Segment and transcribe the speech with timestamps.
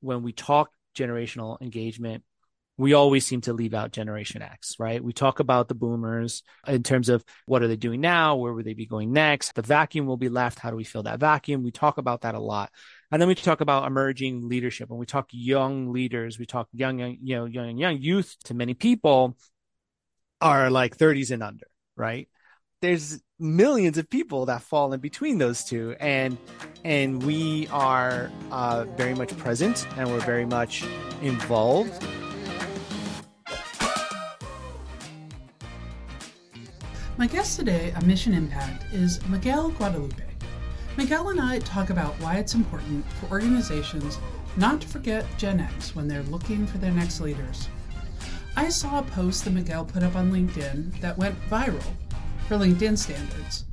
[0.00, 2.24] when we talk generational engagement,
[2.80, 5.04] we always seem to leave out Generation X, right?
[5.04, 8.36] We talk about the boomers in terms of what are they doing now?
[8.36, 9.54] Where would they be going next?
[9.54, 10.58] The vacuum will be left.
[10.58, 11.62] How do we fill that vacuum?
[11.62, 12.70] We talk about that a lot.
[13.12, 14.88] And then we talk about emerging leadership.
[14.88, 18.54] When we talk young leaders, we talk young, young, you know, young, young youth to
[18.54, 19.36] many people
[20.40, 22.30] are like 30s and under, right?
[22.80, 26.36] There's millions of people that fall in between those two, and
[26.84, 30.84] and we are uh, very much present and we're very much
[31.22, 32.04] involved.
[37.16, 40.22] My guest today on Mission Impact is Miguel Guadalupe.
[40.96, 44.18] Miguel and I talk about why it's important for organizations
[44.56, 47.68] not to forget Gen X when they're looking for their next leaders.
[48.56, 51.84] I saw a post that Miguel put up on LinkedIn that went viral
[52.50, 53.64] for LinkedIn standards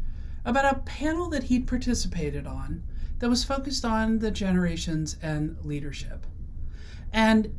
[0.46, 2.84] about a panel that he'd participated on
[3.18, 6.28] that was focused on the generations and leadership.
[7.12, 7.56] And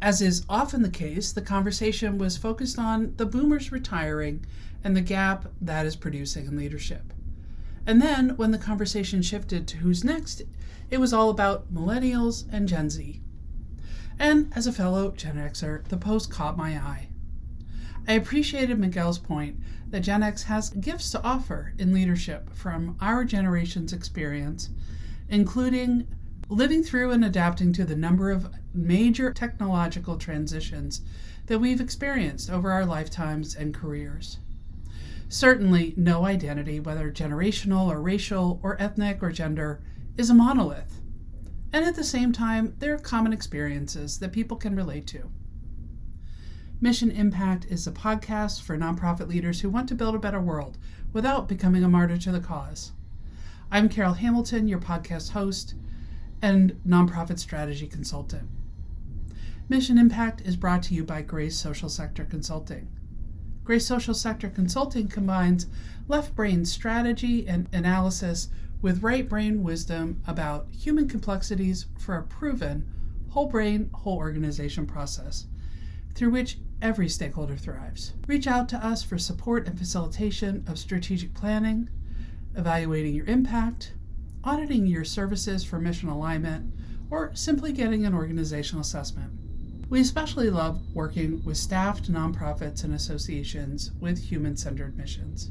[0.00, 4.46] as is often the case, the conversation was focused on the boomers retiring
[4.82, 7.12] and the gap that is producing in leadership.
[7.86, 10.40] And then when the conversation shifted to who's next,
[10.88, 13.20] it was all about millennials and Gen Z.
[14.18, 17.08] And as a fellow Gen Xer, the post caught my eye.
[18.06, 23.24] I appreciated Miguel's point that Gen X has gifts to offer in leadership from our
[23.24, 24.68] generation's experience,
[25.28, 26.06] including
[26.50, 31.00] living through and adapting to the number of major technological transitions
[31.46, 34.38] that we've experienced over our lifetimes and careers.
[35.30, 39.80] Certainly, no identity, whether generational or racial or ethnic or gender,
[40.18, 41.00] is a monolith.
[41.72, 45.30] And at the same time, there are common experiences that people can relate to.
[46.80, 50.76] Mission Impact is a podcast for nonprofit leaders who want to build a better world
[51.12, 52.92] without becoming a martyr to the cause.
[53.70, 55.74] I'm Carol Hamilton, your podcast host
[56.42, 58.48] and nonprofit strategy consultant.
[59.68, 62.88] Mission Impact is brought to you by Grace Social Sector Consulting.
[63.62, 65.68] Grace Social Sector Consulting combines
[66.08, 68.48] left brain strategy and analysis
[68.82, 72.84] with right brain wisdom about human complexities for a proven
[73.30, 75.46] whole brain, whole organization process
[76.14, 78.12] through which every stakeholder thrives.
[78.26, 81.88] Reach out to us for support and facilitation of strategic planning,
[82.54, 83.94] evaluating your impact,
[84.44, 86.70] auditing your services for mission alignment,
[87.10, 89.32] or simply getting an organizational assessment.
[89.88, 95.50] We especially love working with staffed nonprofits and associations with human centered missions.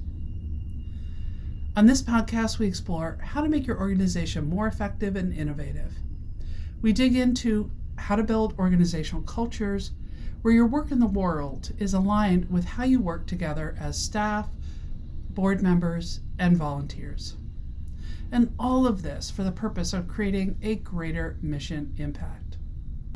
[1.76, 5.96] On this podcast, we explore how to make your organization more effective and innovative.
[6.84, 9.92] We dig into how to build organizational cultures
[10.44, 14.50] where your work in the world is aligned with how you work together as staff,
[15.30, 17.38] board members, and volunteers.
[18.30, 22.58] And all of this for the purpose of creating a greater mission impact.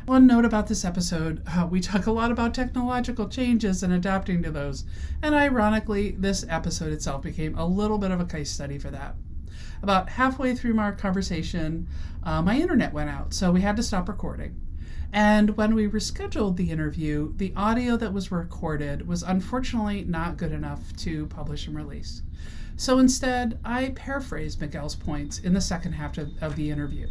[0.06, 4.42] One note about this episode uh, we talk a lot about technological changes and adapting
[4.42, 4.84] to those.
[5.22, 9.16] And ironically, this episode itself became a little bit of a case study for that.
[9.82, 11.88] About halfway through our conversation,
[12.24, 14.58] uh, my internet went out, so we had to stop recording.
[15.12, 20.52] And when we rescheduled the interview, the audio that was recorded was unfortunately not good
[20.52, 22.22] enough to publish and release.
[22.76, 27.08] So instead, I paraphrased Miguel's points in the second half of, of the interview.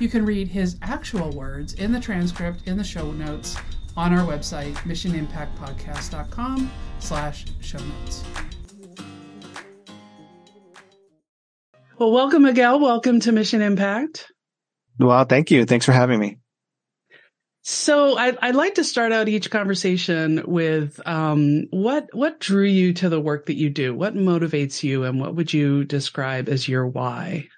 [0.00, 3.56] You can read his actual words in the transcript in the show notes
[3.96, 8.24] on our website, missionimpactpodcast.com slash show notes.
[11.98, 12.80] Well, welcome, Miguel.
[12.80, 14.32] Welcome to Mission Impact.
[14.98, 15.64] Well, thank you.
[15.64, 16.38] Thanks for having me.
[17.66, 22.92] So I, would like to start out each conversation with um, what what drew you
[22.92, 23.94] to the work that you do?
[23.94, 27.48] What motivates you, and what would you describe as your why?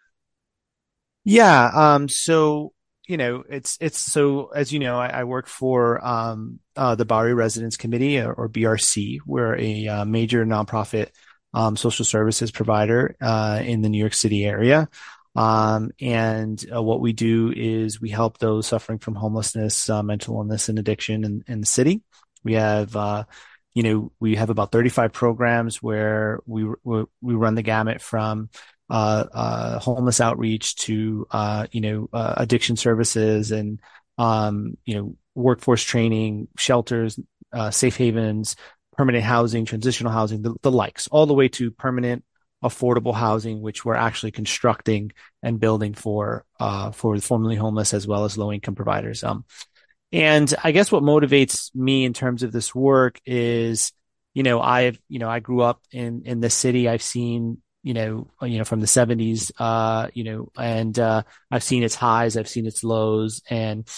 [1.25, 1.71] Yeah.
[1.75, 2.73] Um, so,
[3.09, 7.05] you know, it's, it's so, as you know, I, I work for, um, uh, the
[7.05, 9.19] Bowery Residents Committee or, or BRC.
[9.27, 11.09] We're a uh, major nonprofit,
[11.53, 14.89] um, social services provider, uh, in the New York City area.
[15.37, 20.37] Um, and uh, what we do is we help those suffering from homelessness, uh, mental
[20.37, 22.03] illness, and addiction in, in the city.
[22.43, 23.25] We have, uh,
[23.75, 28.49] you know, we have about 35 programs where we we, we run the gamut from
[28.89, 33.81] uh, uh, homeless outreach to uh, you know addiction services and
[34.17, 37.19] um, you know workforce training, shelters,
[37.71, 38.57] safe havens,
[38.97, 42.25] permanent housing, transitional housing, the, the, likes, all the way to permanent
[42.67, 48.07] affordable housing, which we're actually constructing and building for uh, for the formerly homeless as
[48.07, 49.25] well as low income providers.
[49.25, 49.45] Um,
[50.13, 53.93] and I guess what motivates me in terms of this work is,
[54.35, 56.89] you know, I've, you know, I grew up in, in the city.
[56.89, 61.23] I've seen you know, you know, from the seventies, uh, you know, and, uh,
[61.53, 63.89] I've seen its highs, I've seen its lows and,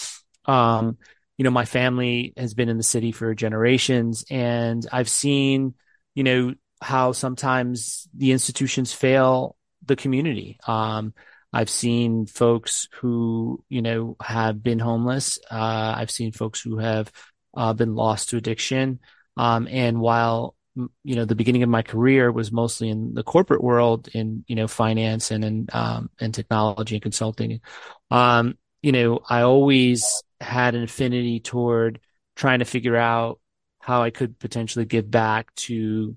[0.45, 0.99] um,
[1.39, 5.73] you know, my family has been in the city for generations and I've seen,
[6.13, 9.55] you know, how sometimes the institutions fail
[9.85, 10.59] the community.
[10.67, 11.13] Um,
[11.51, 15.39] I've seen folks who, you know, have been homeless.
[15.49, 17.11] Uh, I've seen folks who have
[17.55, 18.99] uh, been lost to addiction.
[19.35, 20.55] Um, and while,
[21.03, 24.55] you know, the beginning of my career was mostly in the corporate world in, you
[24.55, 27.61] know, finance and in, um, and technology and consulting,
[28.11, 31.99] um, you know, I always had an affinity toward
[32.35, 33.39] trying to figure out
[33.79, 36.15] how I could potentially give back to,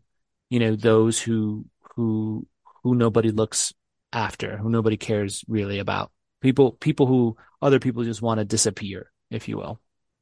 [0.52, 1.64] you know, those who,
[1.96, 2.46] who,
[2.82, 3.72] who nobody looks
[4.12, 6.12] after, who nobody cares really about.
[6.42, 9.80] People, people who other people just want to disappear, if you will.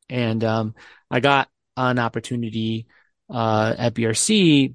[0.09, 0.75] And um,
[1.11, 2.87] I got an opportunity
[3.29, 4.75] uh, at BRC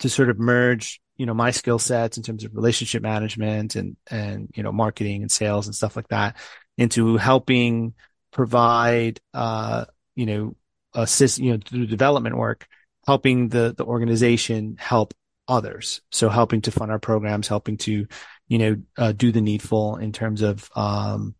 [0.00, 3.96] to sort of merge, you know, my skill sets in terms of relationship management and
[4.10, 6.36] and you know marketing and sales and stuff like that
[6.76, 7.94] into helping
[8.32, 10.56] provide, uh, you know,
[10.94, 12.66] assist, you know, through development work,
[13.08, 15.14] helping the the organization help
[15.48, 16.02] others.
[16.12, 18.06] So helping to fund our programs, helping to,
[18.48, 21.34] you know, uh, do the needful in terms of, um,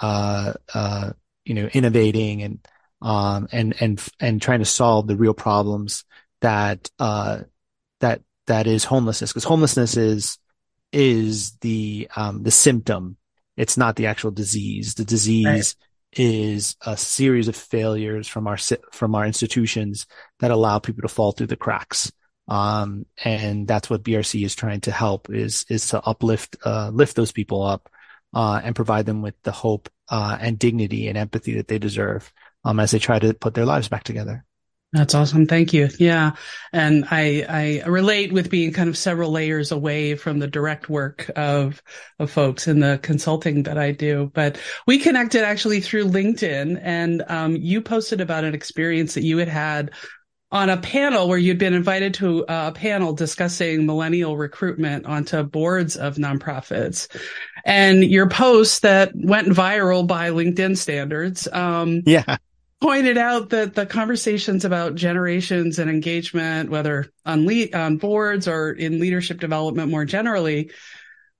[0.00, 1.12] uh, uh,
[1.44, 2.66] you know, innovating and,
[3.02, 6.04] um, and, and, and trying to solve the real problems
[6.40, 7.40] that, uh,
[8.00, 9.32] that, that is homelessness.
[9.34, 10.38] Cause homelessness is,
[10.90, 13.18] is the, um, the symptom.
[13.56, 14.94] It's not the actual disease.
[14.94, 15.74] The disease right.
[16.12, 18.58] Is a series of failures from our,
[18.92, 20.06] from our institutions
[20.40, 22.12] that allow people to fall through the cracks.
[22.48, 27.16] Um, and that's what BRC is trying to help is, is to uplift, uh, lift
[27.16, 27.88] those people up,
[28.34, 32.32] uh, and provide them with the hope, uh, and dignity and empathy that they deserve,
[32.64, 34.44] um, as they try to put their lives back together.
[34.92, 35.46] That's awesome.
[35.46, 35.88] Thank you.
[35.98, 36.32] Yeah.
[36.74, 41.30] And I, I relate with being kind of several layers away from the direct work
[41.34, 41.82] of,
[42.18, 44.30] of folks in the consulting that I do.
[44.34, 49.38] But we connected actually through LinkedIn and, um, you posted about an experience that you
[49.38, 49.92] had had
[50.50, 55.96] on a panel where you'd been invited to a panel discussing millennial recruitment onto boards
[55.96, 57.08] of nonprofits.
[57.64, 61.48] And your post that went viral by LinkedIn standards.
[61.50, 62.36] Um, yeah.
[62.82, 68.72] Pointed out that the conversations about generations and engagement, whether on le- on boards or
[68.72, 70.72] in leadership development more generally,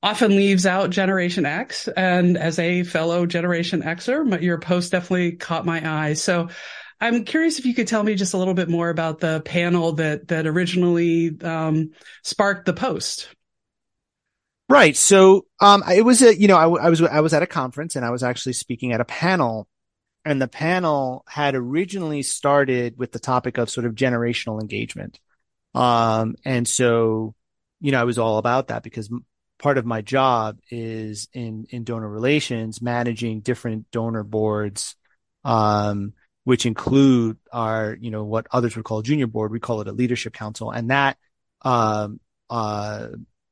[0.04, 1.88] often leaves out Generation X.
[1.88, 6.12] And as a fellow Generation Xer, your post definitely caught my eye.
[6.12, 6.48] So
[7.00, 9.94] I'm curious if you could tell me just a little bit more about the panel
[9.94, 11.90] that that originally um,
[12.22, 13.28] sparked the post.
[14.68, 14.96] Right.
[14.96, 17.96] So um, it was a you know I, I was I was at a conference
[17.96, 19.66] and I was actually speaking at a panel,
[20.24, 25.19] and the panel had originally started with the topic of sort of generational engagement,
[25.74, 27.34] um, and so
[27.80, 29.10] you know I was all about that because
[29.58, 34.96] part of my job is in in donor relations managing different donor boards
[35.44, 36.12] um,
[36.44, 39.52] which include our, you know, what others would call junior board.
[39.52, 40.70] We call it a leadership council.
[40.70, 41.16] And that,
[41.62, 42.20] um,
[42.50, 43.08] uh,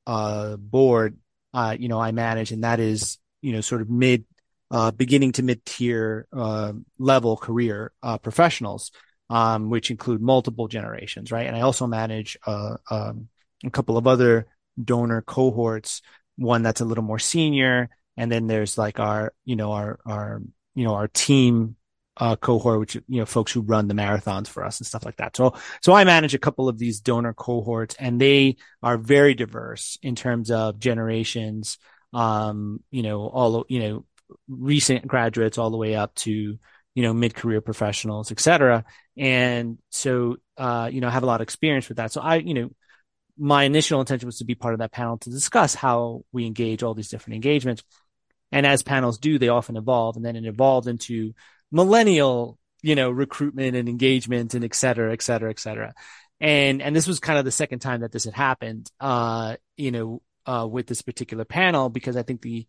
[0.06, 1.18] uh, board,
[1.54, 4.24] uh, you know, I manage and that is, you know, sort of mid,
[4.70, 8.92] uh, beginning to mid tier, uh, level career, uh, professionals,
[9.28, 11.46] um, which include multiple generations, right?
[11.46, 13.28] And I also manage, uh, um,
[13.64, 14.46] a couple of other
[14.82, 16.02] donor cohorts,
[16.36, 17.90] one that's a little more senior.
[18.16, 20.42] And then there's like our, you know, our, our,
[20.74, 21.76] you know, our team
[22.20, 25.16] uh, cohort, which you know folks who run the marathons for us and stuff like
[25.16, 25.36] that.
[25.36, 29.98] So so I manage a couple of these donor cohorts, and they are very diverse
[30.02, 31.78] in terms of generations.
[32.12, 34.04] Um, you know, all you know,
[34.48, 36.58] recent graduates all the way up to
[36.94, 38.84] you know mid career professionals, et cetera.
[39.16, 42.12] And so uh, you know, I have a lot of experience with that.
[42.12, 42.70] So I you know.
[43.42, 46.82] My initial intention was to be part of that panel to discuss how we engage
[46.82, 47.82] all these different engagements.
[48.52, 50.16] And as panels do, they often evolve.
[50.16, 51.32] And then it evolved into
[51.72, 55.94] millennial, you know, recruitment and engagement and et cetera, et cetera, et cetera.
[56.38, 59.90] And, and this was kind of the second time that this had happened, uh, you
[59.90, 62.66] know, uh, with this particular panel, because I think the,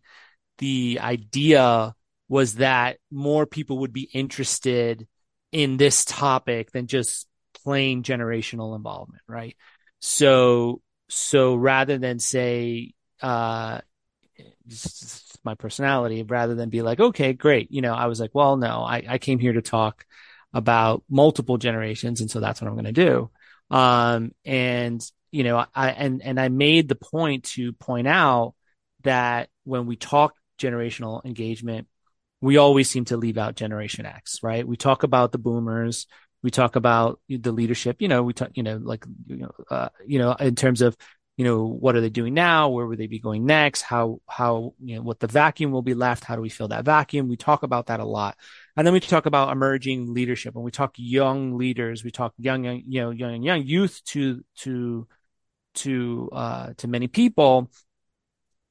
[0.58, 1.94] the idea
[2.28, 5.06] was that more people would be interested
[5.50, 7.26] in this topic than just
[7.62, 9.56] plain generational involvement, right?
[10.00, 13.80] So, so rather than say, uh,
[15.44, 17.70] my personality rather than be like, okay, great.
[17.70, 20.06] You know, I was like, well, no, I, I came here to talk
[20.52, 22.20] about multiple generations.
[22.20, 23.30] And so that's what I'm going to do.
[23.70, 28.54] Um, and, you know, I, and, and I made the point to point out
[29.02, 31.88] that when we talk generational engagement,
[32.40, 34.66] we always seem to leave out generation X, right?
[34.66, 36.06] We talk about the boomers.
[36.42, 39.88] We talk about the leadership, you know, we talk, you know, like, you know, uh,
[40.04, 40.96] you know, in terms of
[41.36, 42.68] you know, what are they doing now?
[42.68, 43.82] Where would they be going next?
[43.82, 46.24] How, how, you know, what the vacuum will be left?
[46.24, 47.28] How do we fill that vacuum?
[47.28, 48.36] We talk about that a lot.
[48.76, 52.04] And then we talk about emerging leadership and we talk young leaders.
[52.04, 55.08] We talk young, young, you know, young, young youth to, to,
[55.76, 57.70] to, uh, to many people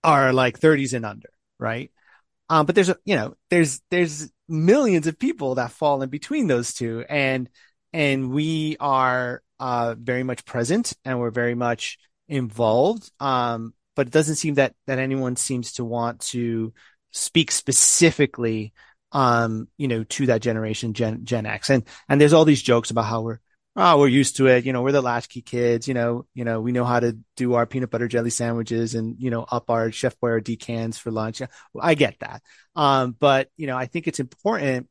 [0.03, 1.29] are like 30s and under,
[1.61, 1.91] right?
[2.49, 6.47] Um, but there's a, you know, there's, there's millions of people that fall in between
[6.47, 7.05] those two.
[7.07, 7.49] And,
[7.93, 11.97] and we are, uh, very much present and we're very much,
[12.31, 13.11] involved.
[13.19, 16.73] Um, but it doesn't seem that that anyone seems to want to
[17.11, 18.73] speak specifically,
[19.11, 21.69] um, you know, to that generation, Gen Gen X.
[21.69, 23.39] And and there's all these jokes about how we're
[23.75, 24.65] oh we're used to it.
[24.65, 25.87] You know, we're the latchkey kids.
[25.87, 29.15] You know, you know we know how to do our peanut butter jelly sandwiches and
[29.19, 31.41] you know up our Chef Boyardee cans for lunch.
[31.79, 32.41] I get that.
[32.75, 34.89] Um, but you know, I think it's important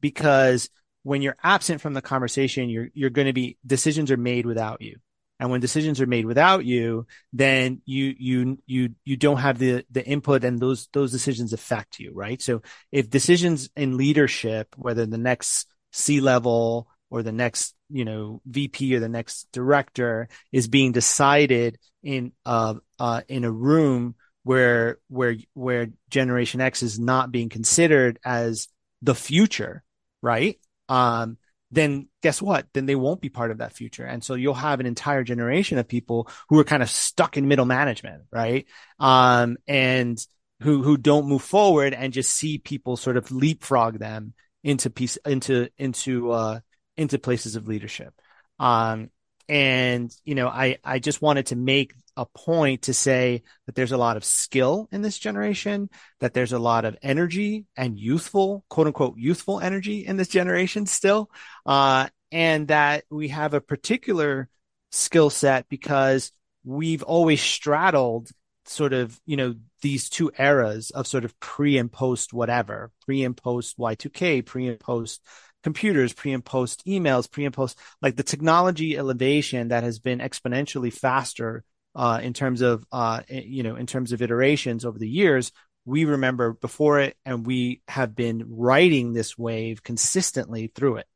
[0.00, 0.70] because
[1.02, 4.82] when you're absent from the conversation, you're you're going to be decisions are made without
[4.82, 4.98] you
[5.40, 9.84] and when decisions are made without you then you you you you don't have the
[9.90, 15.06] the input and those those decisions affect you right so if decisions in leadership whether
[15.06, 20.68] the next c level or the next you know vp or the next director is
[20.68, 27.32] being decided in uh, uh in a room where where where generation x is not
[27.32, 28.68] being considered as
[29.02, 29.82] the future
[30.22, 31.36] right um
[31.70, 32.66] then guess what?
[32.72, 34.04] Then they won't be part of that future.
[34.04, 37.48] And so you'll have an entire generation of people who are kind of stuck in
[37.48, 38.66] middle management, right?
[38.98, 40.18] Um, and
[40.62, 44.34] who, who don't move forward and just see people sort of leapfrog them
[44.64, 46.60] into piece, into, into, uh,
[46.98, 48.12] into places of leadership.
[48.58, 49.10] Um,
[49.48, 53.92] and, you know, I, I just wanted to make a point to say that there's
[53.92, 55.88] a lot of skill in this generation,
[56.20, 60.84] that there's a lot of energy and youthful, quote unquote, youthful energy in this generation
[60.84, 61.30] still.
[61.64, 64.50] Uh, and that we have a particular
[64.90, 66.32] skill set because
[66.64, 68.28] we've always straddled
[68.66, 73.24] sort of, you know, these two eras of sort of pre and post whatever, pre
[73.24, 75.22] and post Y2K, pre and post
[75.62, 80.18] computers, pre and post emails, pre and post, like the technology elevation that has been
[80.18, 85.08] exponentially faster uh, in terms of uh, you know in terms of iterations over the
[85.08, 85.52] years
[85.84, 91.06] we remember before it and we have been riding this wave consistently through it.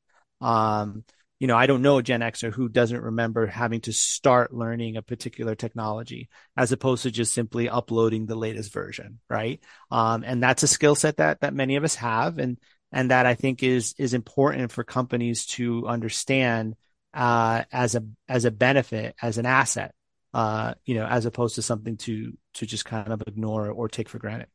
[0.40, 1.04] Um,
[1.38, 4.96] you know i don't know a gen xer who doesn't remember having to start learning
[4.96, 9.60] a particular technology as opposed to just simply uploading the latest version right?
[9.90, 12.38] Um, and that's a skill set that that many of us have.
[12.38, 12.58] And
[12.92, 16.76] and that i think is is important for companies to understand
[17.14, 19.94] uh, as a as a benefit as an asset
[20.34, 24.08] uh, you know, as opposed to something to to just kind of ignore or take
[24.08, 24.48] for granted.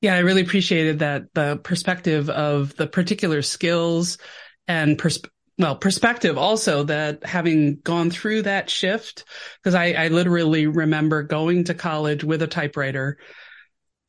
[0.00, 4.18] Yeah, I really appreciated that the perspective of the particular skills
[4.66, 5.20] and pers-
[5.58, 9.24] well, perspective also that having gone through that shift,
[9.62, 13.18] because I, I literally remember going to college with a typewriter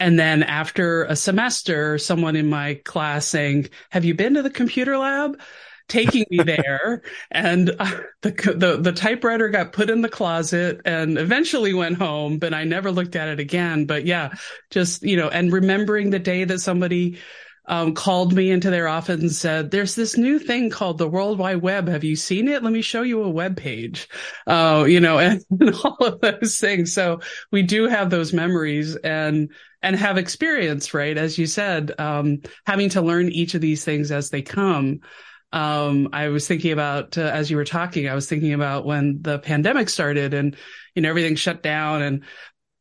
[0.01, 4.49] and then after a semester, someone in my class saying, have you been to the
[4.49, 5.39] computer lab?
[5.87, 11.17] taking me there and uh, the, the the typewriter got put in the closet and
[11.17, 14.29] eventually went home but I never looked at it again but yeah
[14.69, 17.17] just you know and remembering the day that somebody
[17.65, 21.37] um, called me into their office and said, "There's this new thing called the World
[21.37, 21.87] Wide Web.
[21.87, 22.63] Have you seen it?
[22.63, 24.09] Let me show you a web page."
[24.47, 26.91] Uh, you know, and, and all of those things.
[26.91, 29.51] So we do have those memories and
[29.83, 31.17] and have experience, right?
[31.17, 35.01] As you said, um, having to learn each of these things as they come
[35.53, 39.21] um, I was thinking about, uh, as you were talking, I was thinking about when
[39.21, 40.55] the pandemic started and,
[40.95, 42.23] you know, everything shut down and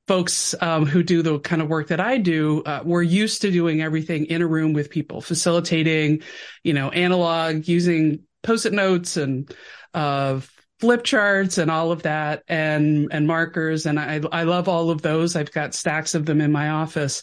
[0.07, 3.51] folks um, who do the kind of work that I do uh, were used to
[3.51, 6.23] doing everything in a room with people, facilitating,
[6.63, 9.53] you know, analog, using post-it notes and
[9.95, 10.41] uh,
[10.81, 15.03] flip charts and all of that, and and markers, and I I love all of
[15.03, 15.37] those.
[15.37, 17.23] I've got stacks of them in my office.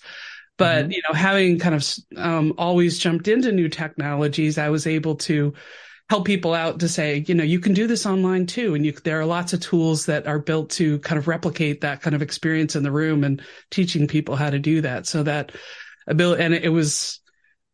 [0.57, 0.91] But, mm-hmm.
[0.91, 5.53] you know, having kind of um, always jumped into new technologies, I was able to
[6.09, 8.73] help people out to say, you know, you can do this online too.
[8.73, 12.01] And you, there are lots of tools that are built to kind of replicate that
[12.01, 15.05] kind of experience in the room and teaching people how to do that.
[15.05, 15.51] So that
[16.07, 17.19] ability, and it was,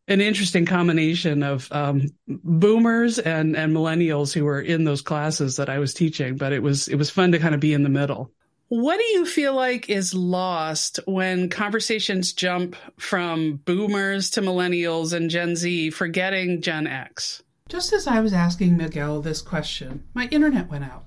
[0.08, 5.68] an interesting combination of um, boomers and and millennials who were in those classes that
[5.68, 7.88] I was teaching, but it was it was fun to kind of be in the
[7.88, 8.30] middle.
[8.68, 15.30] What do you feel like is lost when conversations jump from boomers to millennials and
[15.30, 17.42] Gen Z, forgetting Gen X?
[17.68, 21.04] Just as I was asking Miguel this question, my internet went out.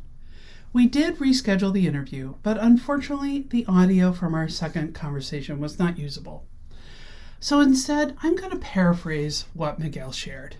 [0.71, 5.97] We did reschedule the interview, but unfortunately, the audio from our second conversation was not
[5.97, 6.45] usable.
[7.39, 10.55] So instead, I'm going to paraphrase what Miguel shared.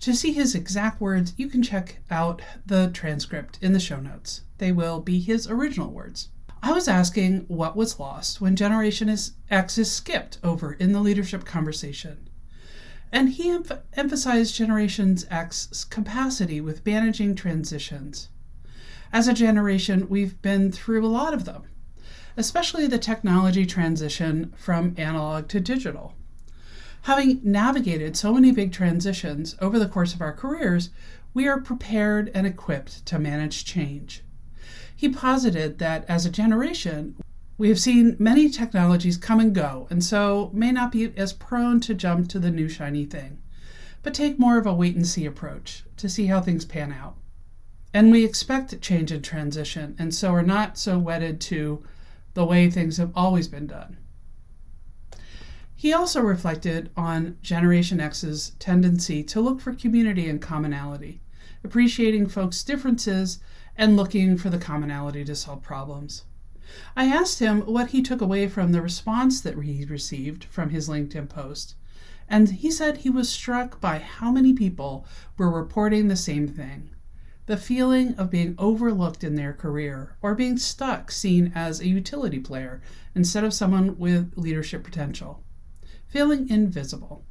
[0.00, 4.42] To see his exact words, you can check out the transcript in the show notes.
[4.58, 6.28] They will be his original words.
[6.62, 9.14] I was asking what was lost when Generation
[9.50, 12.28] X is skipped over in the leadership conversation.
[13.12, 18.28] And he em- emphasized Generation X's capacity with managing transitions.
[19.12, 21.64] As a generation, we've been through a lot of them,
[22.36, 26.14] especially the technology transition from analog to digital.
[27.02, 30.90] Having navigated so many big transitions over the course of our careers,
[31.34, 34.22] we are prepared and equipped to manage change.
[34.96, 37.16] He posited that as a generation,
[37.58, 41.78] we have seen many technologies come and go, and so may not be as prone
[41.80, 43.38] to jump to the new shiny thing,
[44.02, 47.16] but take more of a wait and see approach to see how things pan out.
[47.92, 51.84] And we expect change and transition, and so are not so wedded to
[52.34, 53.96] the way things have always been done.
[55.74, 61.20] He also reflected on Generation X's tendency to look for community and commonality,
[61.62, 63.38] appreciating folks' differences
[63.76, 66.24] and looking for the commonality to solve problems.
[66.96, 70.88] I asked him what he took away from the response that he received from his
[70.88, 71.74] LinkedIn post,
[72.28, 76.93] and he said he was struck by how many people were reporting the same thing
[77.46, 82.38] the feeling of being overlooked in their career or being stuck seen as a utility
[82.38, 82.80] player
[83.14, 85.42] instead of someone with leadership potential,
[86.06, 87.24] feeling invisible.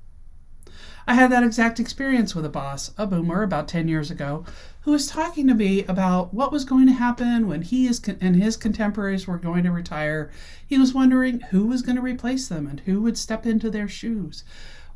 [1.06, 4.46] I had that exact experience with a boss, a boomer, about 10 years ago,
[4.82, 7.92] who was talking to me about what was going to happen when he
[8.22, 10.32] and his contemporaries were going to retire.
[10.66, 13.90] He was wondering who was going to replace them and who would step into their
[13.90, 14.46] shoes.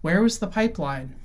[0.01, 1.15] Where was the pipeline?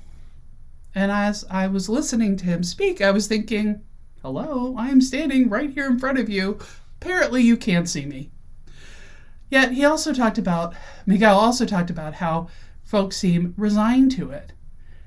[0.95, 3.81] And as I was listening to him speak, I was thinking,
[4.21, 6.59] hello, I am standing right here in front of you.
[7.01, 8.31] Apparently, you can't see me.
[9.49, 10.73] Yet, he also talked about,
[11.05, 12.47] Miguel also talked about how
[12.83, 14.53] folks seem resigned to it.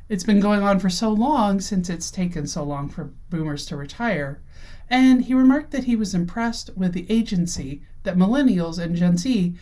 [0.08, 3.76] It's been going on for so long since it's taken so long for boomers to
[3.76, 4.40] retire.
[4.88, 9.56] And he remarked that he was impressed with the agency that millennials and Gen Z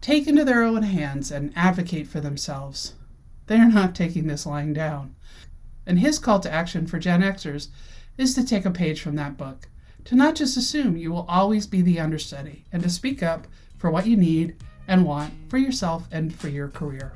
[0.00, 2.94] take into their own hands and advocate for themselves.
[3.46, 5.14] They are not taking this lying down.
[5.86, 7.68] And his call to action for Gen Xers
[8.18, 9.68] is to take a page from that book,
[10.04, 13.46] to not just assume you will always be the understudy, and to speak up
[13.76, 14.56] for what you need
[14.88, 17.12] and want for yourself and for your career.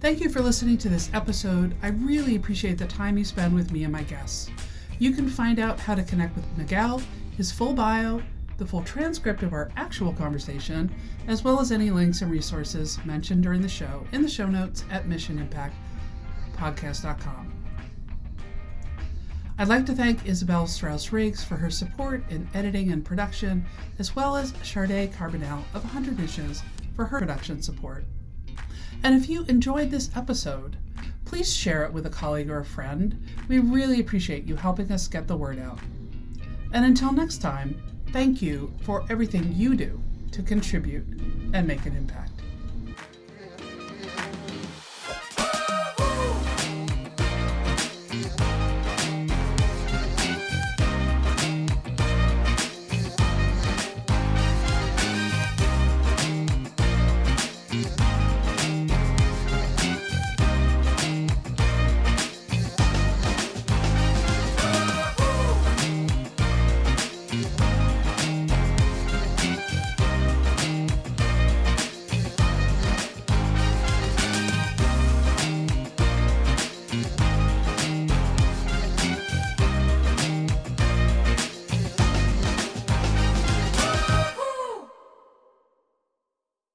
[0.00, 1.74] Thank you for listening to this episode.
[1.82, 4.50] I really appreciate the time you spend with me and my guests.
[4.98, 7.00] You can find out how to connect with Miguel,
[7.36, 8.22] his full bio,
[8.58, 10.92] the full transcript of our actual conversation,
[11.26, 14.84] as well as any links and resources mentioned during the show in the show notes
[14.90, 17.54] at missionimpactpodcast.com.
[19.56, 23.64] I'd like to thank Isabel Strauss Riggs for her support in editing and production,
[24.00, 26.64] as well as Charday Carbonell of 100 Issues
[26.96, 28.04] for her production support.
[29.04, 30.76] And if you enjoyed this episode,
[31.24, 33.24] please share it with a colleague or a friend.
[33.46, 35.78] We really appreciate you helping us get the word out.
[36.72, 37.80] And until next time,
[38.14, 40.00] thank you for everything you do
[40.30, 41.04] to contribute
[41.52, 42.33] and make an impact.